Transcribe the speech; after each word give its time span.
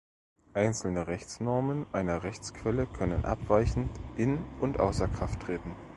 Einzelne 0.55 1.05
Rechtsnormen 1.05 1.85
einer 1.91 2.23
Rechtsquelle 2.23 2.87
können 2.87 3.23
abweichend 3.23 3.91
in 4.17 4.39
und 4.59 4.79
außer 4.79 5.07
Kraft 5.07 5.41
treten. 5.41 5.75